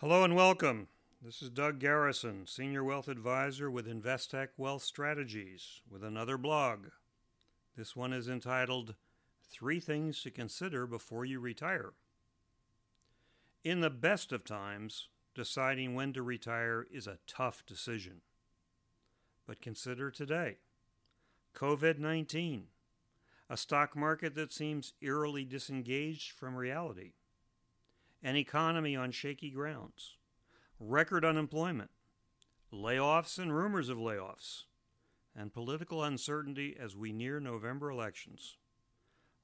[0.00, 0.88] Hello and welcome.
[1.20, 6.86] This is Doug Garrison, Senior Wealth Advisor with Investec Wealth Strategies, with another blog.
[7.76, 8.94] This one is entitled
[9.46, 11.92] Three Things to Consider Before You Retire.
[13.62, 18.22] In the best of times, deciding when to retire is a tough decision.
[19.46, 20.56] But consider today
[21.54, 22.68] COVID 19,
[23.50, 27.12] a stock market that seems eerily disengaged from reality
[28.22, 30.16] an economy on shaky grounds,
[30.78, 31.90] record unemployment,
[32.72, 34.64] layoffs and rumors of layoffs,
[35.34, 38.56] and political uncertainty as we near November elections.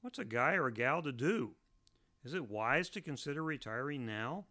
[0.01, 1.55] What's a guy or a gal to do?
[2.23, 4.45] Is it wise to consider retiring now?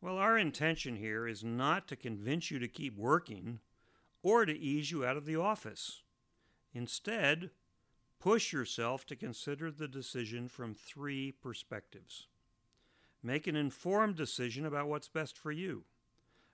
[0.00, 3.58] Well, our intention here is not to convince you to keep working
[4.22, 6.02] or to ease you out of the office.
[6.72, 7.50] Instead,
[8.20, 12.28] push yourself to consider the decision from three perspectives.
[13.22, 15.84] Make an informed decision about what's best for you.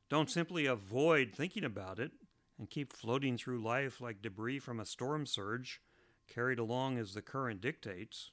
[0.08, 2.12] Don't simply avoid thinking about it
[2.58, 5.80] and keep floating through life like debris from a storm surge,
[6.26, 8.30] carried along as the current dictates.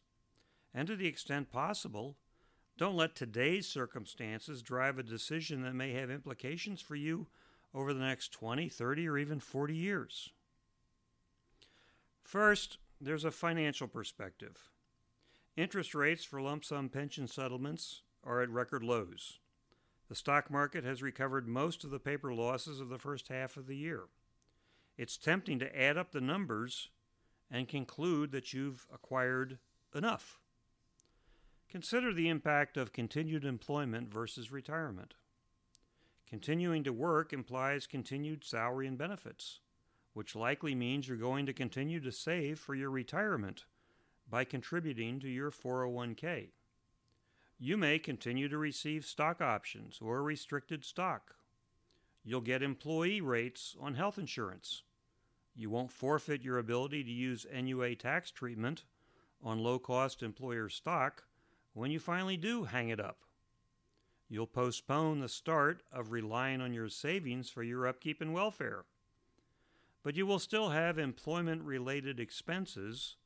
[0.74, 2.18] And to the extent possible,
[2.78, 7.28] don't let today's circumstances drive a decision that may have implications for you
[7.74, 10.30] over the next 20, 30, or even 40 years.
[12.24, 14.70] First, there's a financial perspective.
[15.58, 19.40] Interest rates for lump sum pension settlements are at record lows.
[20.10, 23.68] The stock market has recovered most of the paper losses of the first half of
[23.68, 24.04] the year.
[24.98, 26.90] It's tempting to add up the numbers
[27.50, 29.58] and conclude that you've acquired
[29.96, 30.40] enough.
[31.70, 35.14] Consider the impact of continued employment versus retirement.
[36.28, 39.60] Continuing to work implies continued salary and benefits,
[40.14, 43.66] which likely means you're going to continue to save for your retirement
[44.30, 46.50] by contributing to your 401k
[47.64, 51.36] you may continue to receive stock options or restricted stock.
[52.24, 54.82] You'll get employee rates on health insurance.
[55.56, 58.86] You won't forfeit your ability to use NUA tax treatment
[59.44, 61.26] on low cost employer stock
[61.74, 63.20] when you finally do hang it up.
[64.28, 68.86] You'll postpone the start of relying on your savings for your upkeep and welfare.
[70.02, 73.18] But you will still have employment related expenses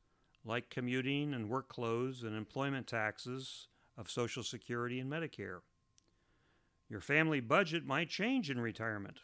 [0.43, 5.59] like commuting and work clothes and employment taxes of Social Security and Medicare.
[6.89, 9.19] Your family budget might change in retirement.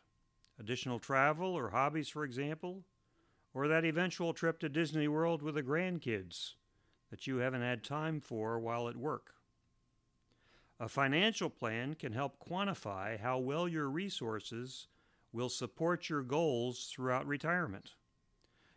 [0.59, 2.83] Additional travel or hobbies, for example,
[3.53, 6.53] or that eventual trip to Disney World with the grandkids
[7.09, 9.33] that you haven't had time for while at work.
[10.79, 14.87] A financial plan can help quantify how well your resources
[15.31, 17.91] will support your goals throughout retirement.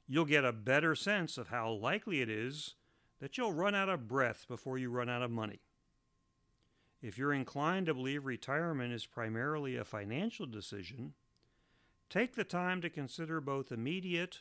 [0.06, 2.74] You'll get a better sense of how likely it is
[3.20, 5.60] that you'll run out of breath before you run out of money.
[7.04, 11.12] If you're inclined to believe retirement is primarily a financial decision,
[12.08, 14.40] take the time to consider both immediate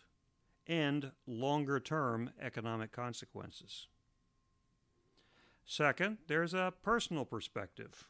[0.66, 3.88] and longer term economic consequences.
[5.66, 8.08] Second, there's a personal perspective.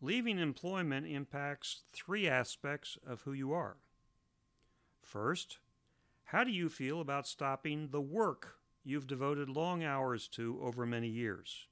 [0.00, 3.76] Leaving employment impacts three aspects of who you are.
[5.02, 5.58] First,
[6.24, 11.08] how do you feel about stopping the work you've devoted long hours to over many
[11.08, 11.67] years?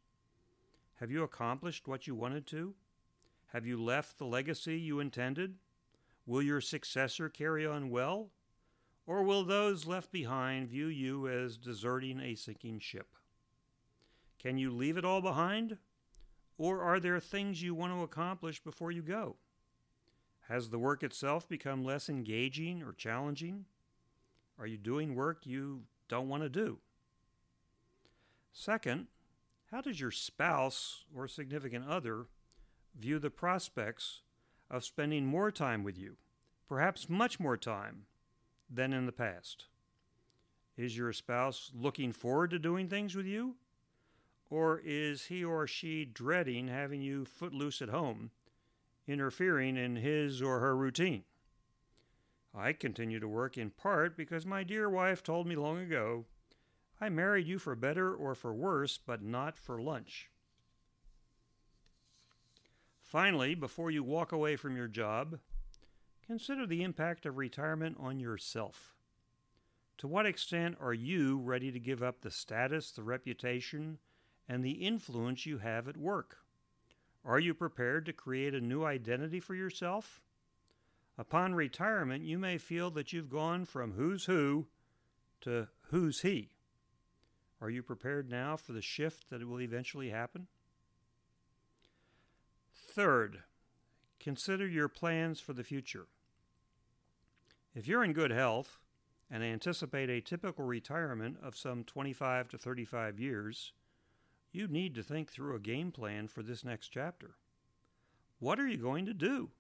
[0.96, 2.74] Have you accomplished what you wanted to?
[3.48, 5.56] Have you left the legacy you intended?
[6.26, 8.30] Will your successor carry on well?
[9.06, 13.14] Or will those left behind view you as deserting a sinking ship?
[14.38, 15.78] Can you leave it all behind?
[16.58, 19.36] Or are there things you want to accomplish before you go?
[20.48, 23.66] Has the work itself become less engaging or challenging?
[24.58, 26.78] Are you doing work you don't want to do?
[28.52, 29.08] Second,
[29.70, 32.26] how does your spouse or significant other
[32.98, 34.22] view the prospects
[34.70, 36.16] of spending more time with you,
[36.68, 38.06] perhaps much more time
[38.70, 39.66] than in the past?
[40.76, 43.56] Is your spouse looking forward to doing things with you?
[44.50, 48.30] Or is he or she dreading having you footloose at home,
[49.08, 51.24] interfering in his or her routine?
[52.54, 56.26] I continue to work in part because my dear wife told me long ago
[57.00, 60.30] I married you for better or for worse, but not for lunch.
[63.02, 65.38] Finally, before you walk away from your job,
[66.26, 68.94] consider the impact of retirement on yourself.
[69.98, 73.98] To what extent are you ready to give up the status, the reputation,
[74.48, 76.38] and the influence you have at work?
[77.24, 80.20] Are you prepared to create a new identity for yourself?
[81.18, 84.66] Upon retirement, you may feel that you've gone from who's who
[85.42, 86.55] to who's he.
[87.60, 90.46] Are you prepared now for the shift that will eventually happen?
[92.74, 93.42] Third,
[94.20, 96.06] consider your plans for the future.
[97.74, 98.78] If you're in good health
[99.30, 103.72] and anticipate a typical retirement of some 25 to 35 years,
[104.52, 107.36] you need to think through a game plan for this next chapter.
[108.38, 109.50] What are you going to do?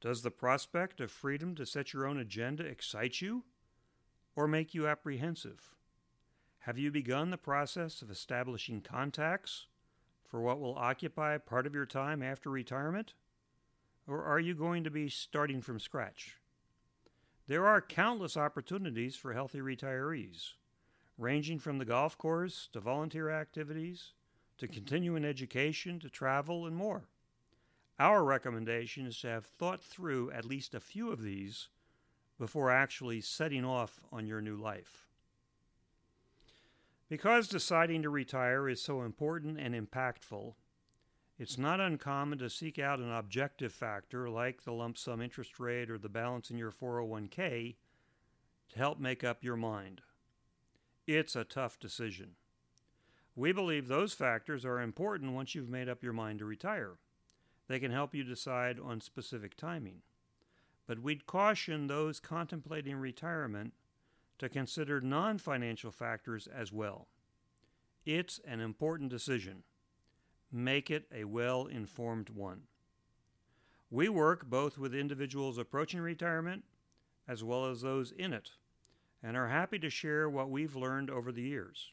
[0.00, 3.44] Does the prospect of freedom to set your own agenda excite you
[4.36, 5.74] or make you apprehensive?
[6.68, 9.68] Have you begun the process of establishing contacts
[10.26, 13.14] for what will occupy part of your time after retirement?
[14.06, 16.36] Or are you going to be starting from scratch?
[17.46, 20.50] There are countless opportunities for healthy retirees,
[21.16, 24.12] ranging from the golf course to volunteer activities
[24.58, 27.04] to continuing education to travel and more.
[27.98, 31.70] Our recommendation is to have thought through at least a few of these
[32.38, 35.07] before actually setting off on your new life.
[37.08, 40.54] Because deciding to retire is so important and impactful,
[41.38, 45.90] it's not uncommon to seek out an objective factor like the lump sum interest rate
[45.90, 47.76] or the balance in your 401k
[48.70, 50.02] to help make up your mind.
[51.06, 52.32] It's a tough decision.
[53.34, 56.98] We believe those factors are important once you've made up your mind to retire.
[57.68, 60.02] They can help you decide on specific timing.
[60.86, 63.74] But we'd caution those contemplating retirement
[64.38, 67.08] to consider non financial factors as well.
[68.04, 69.64] It's an important decision.
[70.50, 72.62] Make it a well informed one.
[73.90, 76.64] We work both with individuals approaching retirement
[77.28, 78.52] as well as those in it,
[79.22, 81.92] and are happy to share what we've learned over the years.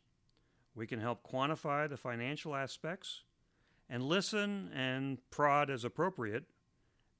[0.74, 3.24] We can help quantify the financial aspects
[3.90, 6.46] and listen and prod as appropriate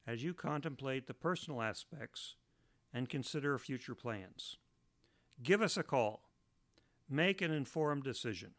[0.08, 2.36] as you contemplate the personal aspects
[2.94, 4.58] and consider future plans.
[5.44, 6.22] Give us a call.
[7.10, 8.52] Make an informed decision.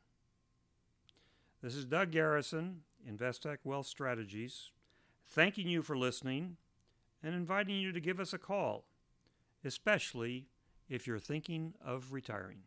[1.63, 4.71] This is Doug Garrison, Investec Wealth Strategies,
[5.27, 6.57] thanking you for listening
[7.23, 8.85] and inviting you to give us a call,
[9.65, 10.47] especially
[10.89, 12.59] if you're thinking of retiring.